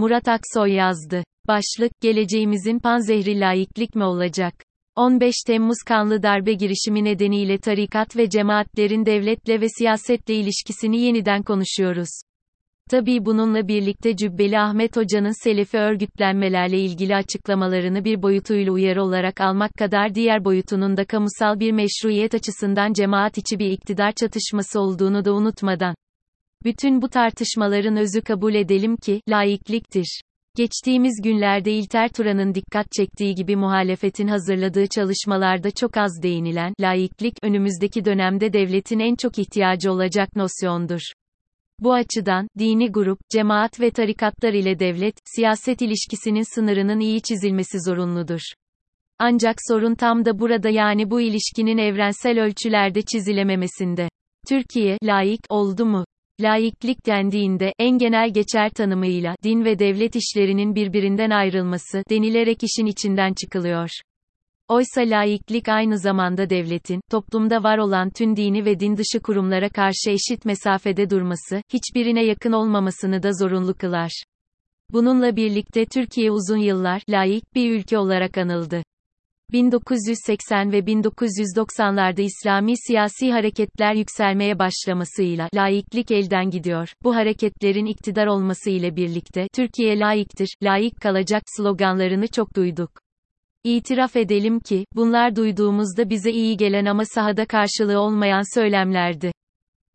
[0.00, 1.24] Murat Aksoy yazdı.
[1.48, 4.54] Başlık, geleceğimizin panzehri laiklik mi olacak?
[4.96, 12.08] 15 Temmuz kanlı darbe girişimi nedeniyle tarikat ve cemaatlerin devletle ve siyasetle ilişkisini yeniden konuşuyoruz.
[12.90, 19.74] Tabii bununla birlikte Cübbeli Ahmet Hoca'nın Selefi örgütlenmelerle ilgili açıklamalarını bir boyutuyla uyarı olarak almak
[19.78, 25.34] kadar diğer boyutunun da kamusal bir meşruiyet açısından cemaat içi bir iktidar çatışması olduğunu da
[25.34, 25.94] unutmadan.
[26.64, 30.20] Bütün bu tartışmaların özü kabul edelim ki, laikliktir.
[30.56, 38.04] Geçtiğimiz günlerde İlter Turan'ın dikkat çektiği gibi muhalefetin hazırladığı çalışmalarda çok az değinilen, laiklik, önümüzdeki
[38.04, 41.00] dönemde devletin en çok ihtiyacı olacak nosyondur.
[41.78, 48.40] Bu açıdan, dini grup, cemaat ve tarikatlar ile devlet, siyaset ilişkisinin sınırının iyi çizilmesi zorunludur.
[49.18, 54.08] Ancak sorun tam da burada yani bu ilişkinin evrensel ölçülerde çizilememesinde.
[54.48, 56.04] Türkiye, laik, oldu mu?
[56.40, 63.34] Laiklik dendiğinde, en genel geçer tanımıyla, din ve devlet işlerinin birbirinden ayrılması, denilerek işin içinden
[63.34, 63.88] çıkılıyor.
[64.68, 70.10] Oysa laiklik aynı zamanda devletin, toplumda var olan tüm dini ve din dışı kurumlara karşı
[70.10, 74.22] eşit mesafede durması, hiçbirine yakın olmamasını da zorunlu kılar.
[74.92, 78.82] Bununla birlikte Türkiye uzun yıllar, laik bir ülke olarak anıldı.
[79.52, 86.88] 1980 ve 1990'larda İslami siyasi hareketler yükselmeye başlamasıyla laiklik elden gidiyor.
[87.02, 92.90] Bu hareketlerin iktidar olması ile birlikte Türkiye layıktır, layık kalacak sloganlarını çok duyduk.
[93.64, 99.32] İtiraf edelim ki, bunlar duyduğumuzda bize iyi gelen ama sahada karşılığı olmayan söylemlerdi.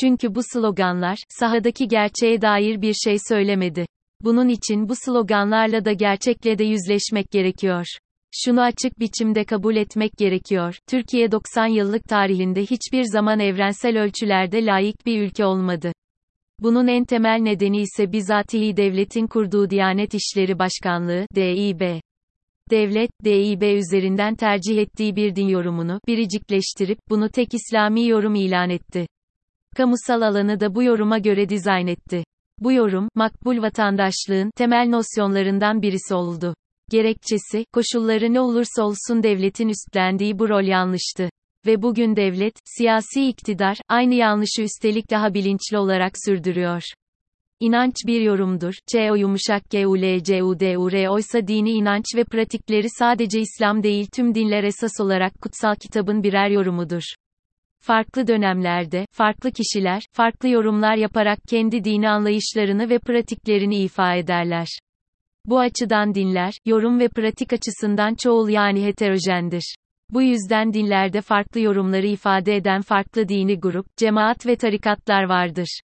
[0.00, 3.86] Çünkü bu sloganlar, sahadaki gerçeğe dair bir şey söylemedi.
[4.20, 7.86] Bunun için bu sloganlarla da gerçekle de yüzleşmek gerekiyor.
[8.44, 10.78] Şunu açık biçimde kabul etmek gerekiyor.
[10.88, 15.92] Türkiye 90 yıllık tarihinde hiçbir zaman evrensel ölçülerde layık bir ülke olmadı.
[16.58, 22.00] Bunun en temel nedeni ise bizatihi devletin kurduğu Diyanet İşleri Başkanlığı, DİB.
[22.70, 29.06] Devlet, DİB üzerinden tercih ettiği bir din yorumunu, biricikleştirip, bunu tek İslami yorum ilan etti.
[29.76, 32.24] Kamusal alanı da bu yoruma göre dizayn etti.
[32.58, 36.54] Bu yorum, makbul vatandaşlığın temel nosyonlarından birisi oldu.
[36.90, 41.30] Gerekçesi, koşulları ne olursa olsun devletin üstlendiği bu rol yanlıştı.
[41.66, 46.82] Ve bugün devlet, siyasi iktidar, aynı yanlışı üstelik daha bilinçli olarak sürdürüyor.
[47.60, 48.74] İnanç bir yorumdur.
[48.92, 52.24] C o yumuşak G U L C U D U R oysa dini inanç ve
[52.24, 57.02] pratikleri sadece İslam değil tüm dinler esas olarak kutsal kitabın birer yorumudur.
[57.80, 64.68] Farklı dönemlerde, farklı kişiler, farklı yorumlar yaparak kendi dini anlayışlarını ve pratiklerini ifa ederler.
[65.46, 69.76] Bu açıdan dinler, yorum ve pratik açısından çoğul yani heterojendir.
[70.10, 75.80] Bu yüzden dinlerde farklı yorumları ifade eden farklı dini grup, cemaat ve tarikatlar vardır.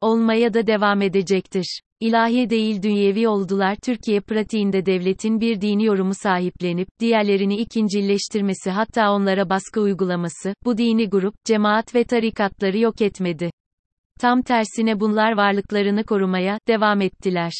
[0.00, 1.80] Olmaya da devam edecektir.
[2.00, 9.50] İlahi değil dünyevi oldular Türkiye pratiğinde devletin bir dini yorumu sahiplenip, diğerlerini ikincilleştirmesi hatta onlara
[9.50, 13.50] baskı uygulaması, bu dini grup, cemaat ve tarikatları yok etmedi.
[14.20, 17.52] Tam tersine bunlar varlıklarını korumaya, devam ettiler.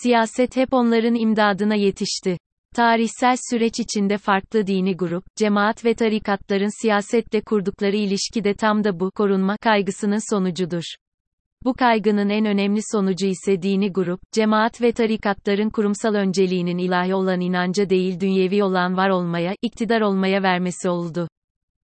[0.00, 2.38] Siyaset hep onların imdadına yetişti.
[2.74, 9.00] Tarihsel süreç içinde farklı dini grup, cemaat ve tarikatların siyasetle kurdukları ilişki de tam da
[9.00, 10.82] bu korunma kaygısının sonucudur.
[11.64, 17.40] Bu kaygının en önemli sonucu ise dini grup, cemaat ve tarikatların kurumsal önceliğinin ilahi olan
[17.40, 21.28] inanca değil dünyevi olan var olmaya, iktidar olmaya vermesi oldu.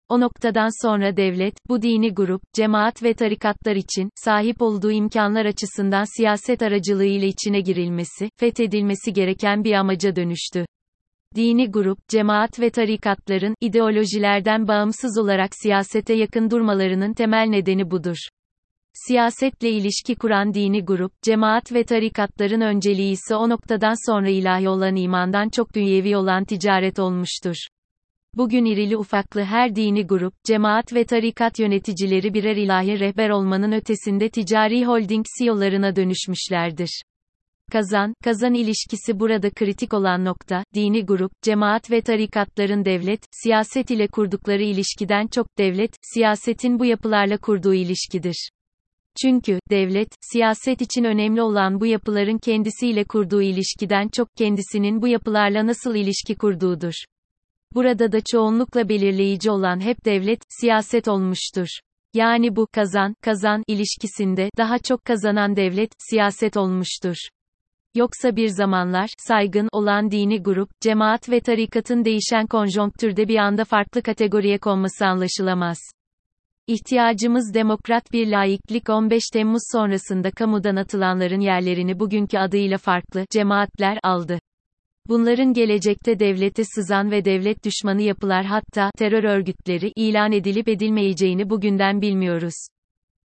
[0.08, 6.16] O noktadan sonra devlet, bu dini grup, cemaat ve tarikatlar için, sahip olduğu imkanlar açısından
[6.16, 10.66] siyaset aracılığıyla içine girilmesi, fethedilmesi gereken bir amaca dönüştü.
[11.36, 18.16] Dini grup, cemaat ve tarikatların, ideolojilerden bağımsız olarak siyasete yakın durmalarının temel nedeni budur.
[18.92, 24.96] Siyasetle ilişki kuran dini grup, cemaat ve tarikatların önceliği ise o noktadan sonra ilahi olan
[24.96, 27.56] imandan çok dünyevi olan ticaret olmuştur.
[28.36, 34.28] Bugün irili ufaklı her dini grup, cemaat ve tarikat yöneticileri birer ilahi rehber olmanın ötesinde
[34.28, 37.02] ticari holding CEO'larına dönüşmüşlerdir.
[37.72, 44.06] Kazan, kazan ilişkisi burada kritik olan nokta, dini grup, cemaat ve tarikatların devlet, siyaset ile
[44.06, 48.50] kurdukları ilişkiden çok devlet, siyasetin bu yapılarla kurduğu ilişkidir.
[49.22, 55.66] Çünkü, devlet, siyaset için önemli olan bu yapıların kendisiyle kurduğu ilişkiden çok kendisinin bu yapılarla
[55.66, 56.94] nasıl ilişki kurduğudur.
[57.74, 61.68] Burada da çoğunlukla belirleyici olan hep devlet, siyaset olmuştur.
[62.14, 67.16] Yani bu kazan, kazan ilişkisinde daha çok kazanan devlet, siyaset olmuştur.
[67.94, 74.02] Yoksa bir zamanlar, saygın olan dini grup, cemaat ve tarikatın değişen konjonktürde bir anda farklı
[74.02, 75.78] kategoriye konması anlaşılamaz.
[76.66, 84.38] İhtiyacımız demokrat bir laiklik 15 Temmuz sonrasında kamudan atılanların yerlerini bugünkü adıyla farklı cemaatler aldı.
[85.08, 92.00] Bunların gelecekte devlete sızan ve devlet düşmanı yapılar hatta terör örgütleri ilan edilip edilmeyeceğini bugünden
[92.00, 92.54] bilmiyoruz.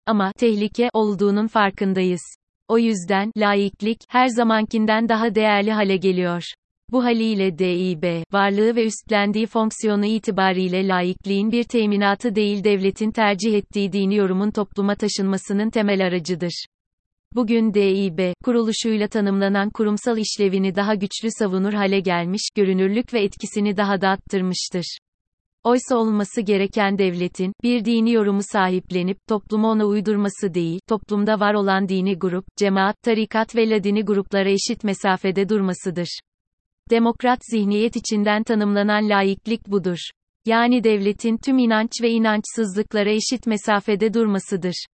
[0.05, 2.21] Ama tehlike olduğunun farkındayız.
[2.67, 6.43] O yüzden laiklik her zamankinden daha değerli hale geliyor.
[6.91, 13.91] Bu haliyle DİB, varlığı ve üstlendiği fonksiyonu itibariyle laikliğin bir teminatı değil devletin tercih ettiği
[13.91, 16.65] dini yorumun topluma taşınmasının temel aracıdır.
[17.35, 24.01] Bugün DİB, kuruluşuyla tanımlanan kurumsal işlevini daha güçlü savunur hale gelmiş, görünürlük ve etkisini daha
[24.01, 24.97] da arttırmıştır.
[25.63, 31.89] Oysa olması gereken devletin, bir dini yorumu sahiplenip, toplumu ona uydurması değil, toplumda var olan
[31.89, 36.19] dini grup, cemaat, tarikat ve ladini gruplara eşit mesafede durmasıdır.
[36.89, 39.97] Demokrat zihniyet içinden tanımlanan laiklik budur.
[40.45, 44.85] Yani devletin tüm inanç ve inançsızlıklara eşit mesafede durmasıdır.